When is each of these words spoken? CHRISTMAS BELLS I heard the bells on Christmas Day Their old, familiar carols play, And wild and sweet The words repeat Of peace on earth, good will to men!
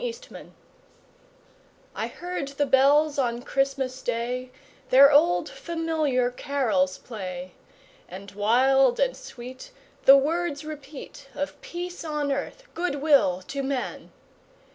CHRISTMAS 0.03 0.31
BELLS 0.41 0.51
I 1.95 2.07
heard 2.07 2.47
the 2.47 2.65
bells 2.65 3.19
on 3.19 3.43
Christmas 3.43 4.01
Day 4.01 4.49
Their 4.89 5.11
old, 5.11 5.47
familiar 5.47 6.31
carols 6.31 6.97
play, 6.97 7.51
And 8.09 8.31
wild 8.31 8.99
and 8.99 9.15
sweet 9.15 9.69
The 10.05 10.17
words 10.17 10.65
repeat 10.65 11.27
Of 11.35 11.61
peace 11.61 12.03
on 12.03 12.31
earth, 12.31 12.63
good 12.73 12.95
will 12.95 13.43
to 13.49 13.61
men! 13.61 14.11